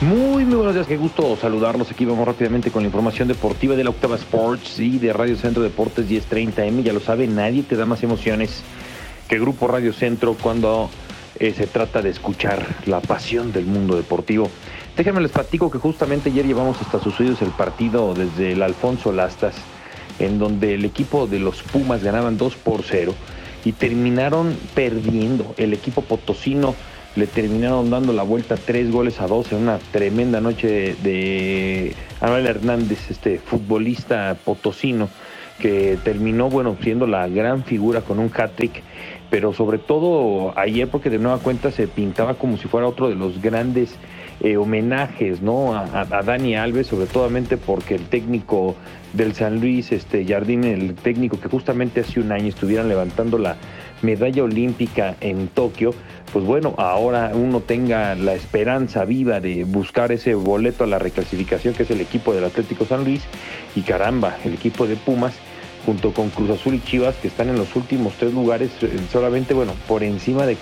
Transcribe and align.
Muy, 0.00 0.44
muy 0.44 0.54
buenos 0.54 0.74
días, 0.74 0.86
qué 0.86 0.96
gusto 0.96 1.36
saludarlos. 1.40 1.90
Aquí 1.90 2.04
vamos 2.04 2.24
rápidamente 2.24 2.70
con 2.70 2.84
la 2.84 2.86
información 2.86 3.26
deportiva 3.26 3.74
de 3.74 3.82
la 3.82 3.90
Octava 3.90 4.14
Sports 4.14 4.78
y 4.78 4.96
de 5.00 5.12
Radio 5.12 5.36
Centro 5.36 5.60
Deportes 5.60 6.08
1030M. 6.08 6.84
Ya 6.84 6.92
lo 6.92 7.00
sabe, 7.00 7.26
nadie 7.26 7.64
te 7.64 7.74
da 7.74 7.84
más 7.84 8.04
emociones 8.04 8.62
que 9.26 9.40
Grupo 9.40 9.66
Radio 9.66 9.92
Centro 9.92 10.36
cuando 10.40 10.88
eh, 11.40 11.52
se 11.52 11.66
trata 11.66 12.00
de 12.00 12.10
escuchar 12.10 12.64
la 12.86 13.00
pasión 13.00 13.52
del 13.52 13.66
mundo 13.66 13.96
deportivo. 13.96 14.48
Déjenme 14.96 15.20
les 15.20 15.32
platico 15.32 15.68
que 15.68 15.78
justamente 15.78 16.30
ayer 16.30 16.46
llevamos 16.46 16.80
hasta 16.80 17.00
sus 17.00 17.18
oídos 17.18 17.42
el 17.42 17.50
partido 17.50 18.14
desde 18.14 18.52
el 18.52 18.62
Alfonso 18.62 19.10
Lastas, 19.10 19.56
en 20.20 20.38
donde 20.38 20.74
el 20.74 20.84
equipo 20.84 21.26
de 21.26 21.40
los 21.40 21.64
Pumas 21.64 22.04
ganaban 22.04 22.38
2 22.38 22.54
por 22.54 22.84
0 22.84 23.14
y 23.64 23.72
terminaron 23.72 24.56
perdiendo. 24.76 25.56
El 25.56 25.72
equipo 25.72 26.02
potosino 26.02 26.76
le 27.18 27.26
terminaron 27.26 27.90
dando 27.90 28.12
la 28.12 28.22
vuelta 28.22 28.56
tres 28.56 28.92
goles 28.92 29.20
a 29.20 29.26
dos 29.26 29.50
en 29.50 29.58
una 29.58 29.78
tremenda 29.78 30.40
noche 30.40 30.94
de, 31.02 31.94
Anuel 32.20 32.46
Hernández, 32.46 33.10
este 33.10 33.38
futbolista 33.38 34.36
potosino, 34.44 35.08
que 35.58 35.98
terminó, 36.04 36.48
bueno, 36.48 36.76
siendo 36.80 37.08
la 37.08 37.26
gran 37.26 37.64
figura 37.64 38.02
con 38.02 38.20
un 38.20 38.30
hat-trick, 38.32 38.82
pero 39.30 39.52
sobre 39.52 39.78
todo 39.78 40.56
ayer 40.56 40.88
porque 40.88 41.10
de 41.10 41.18
nueva 41.18 41.38
cuenta 41.38 41.72
se 41.72 41.88
pintaba 41.88 42.34
como 42.34 42.56
si 42.56 42.68
fuera 42.68 42.86
otro 42.86 43.08
de 43.08 43.16
los 43.16 43.42
grandes 43.42 43.96
eh, 44.40 44.56
homenajes, 44.56 45.42
¿no? 45.42 45.74
A, 45.74 46.22
Dani 46.22 46.54
Alves, 46.54 46.86
sobre 46.86 47.06
todo 47.06 47.28
porque 47.66 47.96
el 47.96 48.06
técnico 48.06 48.76
del 49.12 49.34
San 49.34 49.60
Luis, 49.60 49.90
este 49.90 50.24
Jardín, 50.24 50.62
el 50.62 50.94
técnico 50.94 51.40
que 51.40 51.48
justamente 51.48 52.00
hace 52.00 52.20
un 52.20 52.30
año 52.30 52.46
estuvieran 52.46 52.88
levantando 52.88 53.38
la 53.38 53.56
medalla 54.02 54.44
olímpica 54.44 55.16
en 55.20 55.48
Tokio, 55.48 55.92
pues 56.32 56.44
bueno, 56.44 56.74
ahora 56.78 57.32
uno 57.34 57.60
tenga 57.60 58.14
la 58.14 58.34
esperanza 58.34 59.04
viva 59.04 59.40
de 59.40 59.64
buscar 59.64 60.12
ese 60.12 60.34
boleto 60.34 60.84
a 60.84 60.86
la 60.86 60.98
reclasificación 60.98 61.74
que 61.74 61.84
es 61.84 61.90
el 61.90 62.00
equipo 62.00 62.34
del 62.34 62.44
Atlético 62.44 62.84
San 62.84 63.04
Luis 63.04 63.22
y 63.74 63.82
caramba, 63.82 64.36
el 64.44 64.54
equipo 64.54 64.86
de 64.86 64.96
Pumas 64.96 65.34
junto 65.86 66.12
con 66.12 66.28
Cruz 66.30 66.50
Azul 66.50 66.74
y 66.74 66.80
Chivas 66.80 67.16
que 67.16 67.28
están 67.28 67.48
en 67.48 67.56
los 67.56 67.74
últimos 67.74 68.12
tres 68.18 68.34
lugares, 68.34 68.70
eh, 68.82 68.90
solamente 69.10 69.54
bueno, 69.54 69.72
por 69.86 70.02
encima 70.02 70.44
de, 70.44 70.56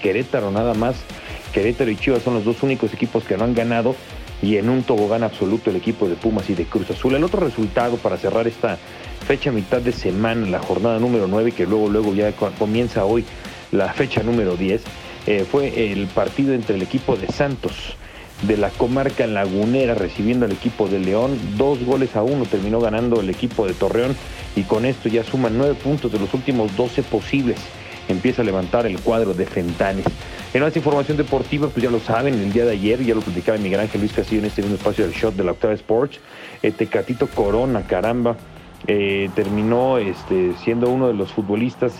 Querétaro 0.00 0.50
nada 0.50 0.74
más. 0.74 0.96
Querétaro 1.52 1.90
y 1.90 1.96
Chivas 1.96 2.22
son 2.22 2.34
los 2.34 2.44
dos 2.44 2.62
únicos 2.62 2.92
equipos 2.92 3.24
que 3.24 3.36
no 3.36 3.44
han 3.44 3.54
ganado 3.54 3.94
y 4.42 4.56
en 4.56 4.68
un 4.68 4.82
tobogán 4.82 5.22
absoluto 5.22 5.70
el 5.70 5.76
equipo 5.76 6.08
de 6.08 6.16
Pumas 6.16 6.50
y 6.50 6.54
de 6.54 6.64
Cruz 6.64 6.90
Azul. 6.90 7.14
El 7.14 7.22
otro 7.22 7.40
resultado 7.40 7.96
para 7.96 8.16
cerrar 8.16 8.48
esta 8.48 8.76
fecha 9.26 9.52
mitad 9.52 9.80
de 9.80 9.92
semana, 9.92 10.48
la 10.48 10.58
jornada 10.58 10.98
número 10.98 11.28
9, 11.28 11.52
que 11.52 11.64
luego, 11.64 11.88
luego 11.88 12.12
ya 12.12 12.32
comienza 12.32 13.04
hoy 13.04 13.24
la 13.70 13.92
fecha 13.92 14.22
número 14.22 14.56
10, 14.56 14.82
eh, 15.26 15.46
fue 15.50 15.92
el 15.92 16.06
partido 16.08 16.52
entre 16.52 16.76
el 16.76 16.82
equipo 16.82 17.16
de 17.16 17.28
Santos 17.28 17.96
de 18.42 18.56
la 18.56 18.70
comarca 18.70 19.26
lagunera 19.26 19.94
recibiendo 19.94 20.46
al 20.46 20.52
equipo 20.52 20.88
de 20.88 20.98
León. 20.98 21.38
Dos 21.56 21.84
goles 21.84 22.16
a 22.16 22.22
uno 22.22 22.44
terminó 22.44 22.80
ganando 22.80 23.20
el 23.20 23.30
equipo 23.30 23.66
de 23.66 23.74
Torreón 23.74 24.16
y 24.56 24.62
con 24.62 24.84
esto 24.84 25.08
ya 25.08 25.24
suman 25.24 25.56
nueve 25.56 25.74
puntos 25.74 26.12
de 26.12 26.18
los 26.18 26.34
últimos 26.34 26.76
12 26.76 27.02
posibles. 27.04 27.58
Empieza 28.08 28.42
a 28.42 28.44
levantar 28.44 28.86
el 28.86 28.98
cuadro 29.00 29.32
de 29.32 29.46
Fentanes. 29.46 30.06
En 30.52 30.60
más 30.60 30.76
información 30.76 31.16
deportiva, 31.16 31.68
pues 31.68 31.82
ya 31.82 31.90
lo 31.90 32.00
saben, 32.00 32.34
el 32.34 32.52
día 32.52 32.66
de 32.66 32.72
ayer, 32.72 33.02
ya 33.02 33.14
lo 33.14 33.22
platicaba 33.22 33.56
Miguel 33.56 33.80
Ángel 33.80 34.00
Luis 34.00 34.12
Castillo 34.12 34.40
en 34.40 34.46
este 34.46 34.60
mismo 34.60 34.76
espacio 34.76 35.04
del 35.06 35.14
shot 35.14 35.34
de 35.34 35.44
la 35.44 35.52
Octava 35.52 35.72
Sports, 35.72 36.18
eh, 36.62 36.72
Tecatito 36.72 37.26
Corona, 37.28 37.86
caramba, 37.86 38.36
eh, 38.86 39.30
terminó 39.34 39.98
este, 39.98 40.54
siendo 40.62 40.90
uno 40.90 41.06
de 41.06 41.14
los 41.14 41.32
futbolistas 41.32 41.92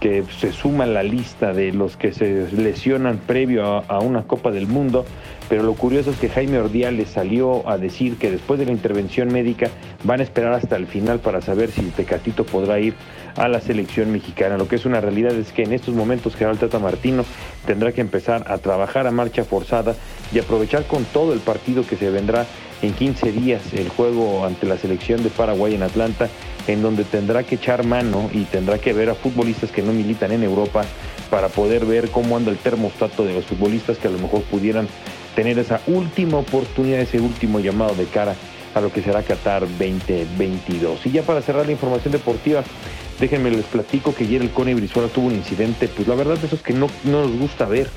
que 0.00 0.24
se 0.38 0.52
suma 0.52 0.84
a 0.84 0.86
la 0.86 1.02
lista 1.02 1.52
de 1.52 1.72
los 1.72 1.96
que 1.96 2.12
se 2.12 2.50
lesionan 2.52 3.18
previo 3.18 3.84
a, 3.86 3.98
una 4.00 4.22
Copa 4.22 4.50
del 4.50 4.66
Mundo, 4.66 5.04
pero 5.48 5.62
lo 5.62 5.74
curioso 5.74 6.10
es 6.10 6.16
que 6.16 6.28
Jaime 6.28 6.58
Ordiales 6.58 7.10
salió 7.10 7.68
a 7.68 7.76
decir 7.76 8.16
que 8.16 8.30
después 8.30 8.58
de 8.58 8.66
la 8.66 8.72
intervención 8.72 9.28
médica 9.28 9.68
van 10.04 10.20
a 10.20 10.22
esperar 10.22 10.54
hasta 10.54 10.76
el 10.76 10.86
final 10.86 11.20
para 11.20 11.42
saber 11.42 11.70
si 11.70 11.82
Tecatito 11.82 12.44
podrá 12.44 12.80
ir 12.80 12.94
a 13.36 13.48
la 13.48 13.60
selección 13.60 14.10
mexicana. 14.10 14.56
Lo 14.56 14.68
que 14.68 14.76
es 14.76 14.86
una 14.86 15.00
realidad 15.00 15.32
es 15.32 15.52
que 15.52 15.62
en 15.62 15.72
estos 15.72 15.94
momentos 15.94 16.34
Gerald 16.34 16.58
Tata 16.58 16.78
Martino 16.78 17.24
tendrá 17.66 17.92
que 17.92 18.00
empezar 18.00 18.50
a 18.50 18.58
trabajar 18.58 19.06
a 19.06 19.10
marcha 19.10 19.44
forzada 19.44 19.94
y 20.32 20.38
aprovechar 20.38 20.84
con 20.86 21.04
todo 21.04 21.32
el 21.32 21.40
partido 21.40 21.86
que 21.86 21.96
se 21.96 22.10
vendrá 22.10 22.46
en 22.82 22.92
15 22.92 23.32
días 23.32 23.72
el 23.72 23.88
juego 23.88 24.44
ante 24.44 24.66
la 24.66 24.76
selección 24.76 25.22
de 25.22 25.30
Paraguay 25.30 25.74
en 25.74 25.82
Atlanta, 25.82 26.28
en 26.66 26.82
donde 26.82 27.04
tendrá 27.04 27.44
que 27.44 27.54
echar 27.54 27.84
mano 27.84 28.28
y 28.32 28.44
tendrá 28.44 28.78
que 28.78 28.92
ver 28.92 29.08
a 29.08 29.14
futbolistas 29.14 29.70
que 29.70 29.82
no 29.82 29.92
militan 29.92 30.32
en 30.32 30.42
Europa 30.42 30.84
para 31.30 31.48
poder 31.48 31.86
ver 31.86 32.10
cómo 32.10 32.36
anda 32.36 32.50
el 32.50 32.58
termostato 32.58 33.24
de 33.24 33.34
los 33.34 33.46
futbolistas 33.46 33.98
que 33.98 34.08
a 34.08 34.10
lo 34.10 34.18
mejor 34.18 34.42
pudieran 34.42 34.86
tener 35.34 35.58
esa 35.58 35.80
última 35.86 36.38
oportunidad, 36.38 37.00
ese 37.00 37.20
último 37.20 37.60
llamado 37.60 37.94
de 37.94 38.04
cara 38.04 38.34
a 38.74 38.80
lo 38.80 38.92
que 38.92 39.02
será 39.02 39.22
Qatar 39.22 39.62
2022. 39.62 41.06
Y 41.06 41.10
ya 41.10 41.22
para 41.22 41.42
cerrar 41.42 41.66
la 41.66 41.72
información 41.72 42.12
deportiva, 42.12 42.62
déjenme 43.20 43.50
les 43.50 43.64
platico 43.64 44.14
que 44.14 44.24
ayer 44.24 44.42
el 44.42 44.50
Cone 44.50 44.74
Brizuela 44.74 45.08
tuvo 45.08 45.26
un 45.26 45.34
incidente, 45.34 45.88
pues 45.88 46.08
la 46.08 46.14
verdad 46.14 46.36
de 46.36 46.46
eso 46.46 46.56
es 46.56 46.62
que 46.62 46.72
no, 46.72 46.88
no 47.04 47.22
nos 47.22 47.38
gusta 47.38 47.66
ver 47.66 47.88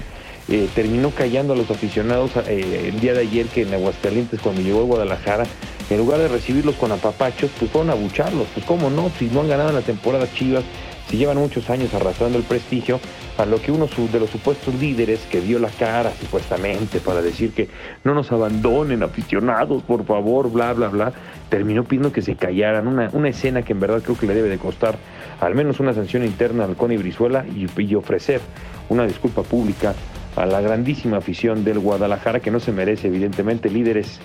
eh, 0.47 0.69
terminó 0.75 1.09
callando 1.11 1.53
a 1.53 1.55
los 1.55 1.71
aficionados 1.71 2.31
eh, 2.47 2.91
el 2.93 2.99
día 2.99 3.13
de 3.13 3.21
ayer 3.21 3.47
que 3.47 3.63
en 3.63 3.73
Aguascalientes 3.73 4.39
cuando 4.39 4.61
llegó 4.61 4.81
a 4.81 4.83
Guadalajara, 4.83 5.45
en 5.89 5.97
lugar 5.97 6.19
de 6.19 6.27
recibirlos 6.27 6.75
con 6.75 6.91
apapachos, 6.91 7.49
pues 7.59 7.71
fueron 7.71 7.89
a 7.89 7.95
bucharlos. 7.95 8.47
Pues 8.53 8.65
cómo 8.65 8.89
no, 8.89 9.11
si 9.17 9.25
no 9.25 9.41
han 9.41 9.49
ganado 9.49 9.69
en 9.69 9.75
la 9.75 9.81
temporada 9.81 10.27
Chivas, 10.33 10.63
si 11.09 11.17
llevan 11.17 11.37
muchos 11.37 11.69
años 11.69 11.93
arrastrando 11.93 12.37
el 12.37 12.43
prestigio, 12.43 12.99
a 13.37 13.45
lo 13.45 13.61
que 13.61 13.71
uno 13.71 13.87
de 14.11 14.19
los 14.19 14.29
supuestos 14.29 14.73
líderes 14.75 15.19
que 15.29 15.41
dio 15.41 15.59
la 15.59 15.69
cara 15.69 16.11
supuestamente 16.19 16.99
para 16.99 17.21
decir 17.21 17.51
que 17.51 17.69
no 18.03 18.13
nos 18.13 18.31
abandonen 18.31 19.03
aficionados, 19.03 19.83
por 19.83 20.05
favor, 20.05 20.51
bla, 20.51 20.73
bla, 20.73 20.87
bla, 20.87 21.13
terminó 21.49 21.83
pidiendo 21.83 22.11
que 22.11 22.21
se 22.21 22.35
callaran. 22.35 22.87
Una, 22.87 23.09
una 23.13 23.29
escena 23.29 23.61
que 23.63 23.73
en 23.73 23.79
verdad 23.79 24.01
creo 24.01 24.17
que 24.17 24.27
le 24.27 24.33
debe 24.33 24.49
de 24.49 24.57
costar 24.57 24.97
al 25.41 25.53
menos 25.53 25.79
una 25.79 25.93
sanción 25.93 26.23
interna 26.23 26.65
al 26.65 26.75
Coni 26.75 26.97
Brizuela 26.97 27.45
y, 27.47 27.67
y 27.81 27.95
ofrecer 27.95 28.41
una 28.89 29.05
disculpa 29.05 29.43
pública 29.43 29.93
a 30.35 30.45
la 30.45 30.61
grandísima 30.61 31.17
afición 31.17 31.63
del 31.63 31.79
Guadalajara 31.79 32.39
que 32.39 32.51
no 32.51 32.59
se 32.59 32.71
merece 32.71 33.07
evidentemente 33.07 33.69
líderes 33.69 34.19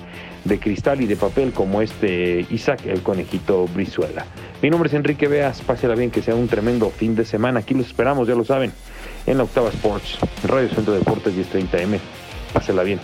de 0.45 0.59
cristal 0.59 1.01
y 1.01 1.07
de 1.07 1.17
papel 1.17 1.53
como 1.53 1.83
este 1.83 2.47
Isaac 2.51 2.87
el 2.87 3.03
conejito 3.03 3.67
Brizuela. 3.69 4.27
Mi 4.63 4.71
nombre 4.71 4.89
es 4.89 4.95
Enrique 4.95 5.29
Veas, 5.29 5.61
pásela 5.63 5.95
bien, 5.95 6.11
que 6.11 6.23
sea 6.23 6.35
un 6.35 6.49
tremendo 6.49 6.91
fin 6.91 7.15
de 7.15 7.25
semana. 7.25 7.61
Aquí 7.61 7.75
los 7.75 7.87
esperamos, 7.87 8.27
ya 8.27 8.35
lo 8.35 8.45
saben, 8.45 8.73
en 9.27 9.37
la 9.37 9.45
Octava 9.45 9.69
Sports, 9.69 10.19
Radio 10.45 10.69
Centro 10.69 10.95
Deportes 10.95 11.35
1030M. 11.35 11.99
Pásela 12.53 12.83
bien. 12.83 13.01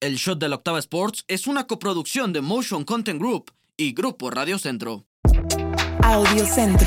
El 0.00 0.16
shot 0.16 0.38
de 0.38 0.48
la 0.48 0.56
Octava 0.56 0.78
Sports 0.78 1.24
es 1.28 1.46
una 1.46 1.66
coproducción 1.66 2.32
de 2.32 2.40
Motion 2.40 2.84
Content 2.84 3.20
Group 3.20 3.50
y 3.76 3.94
Grupo 3.94 4.30
Radio 4.30 4.58
Centro. 4.58 5.06
Audio 6.02 6.44
Centro. 6.44 6.86